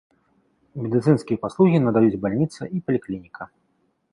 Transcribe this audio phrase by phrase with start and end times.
[0.85, 3.43] Медыцынскія паслугі надаюць бальніца і паліклініка.